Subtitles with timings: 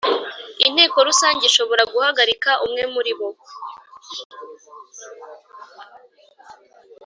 [0.67, 3.27] Inteko Rusange ishobora guhagarika umwe muribo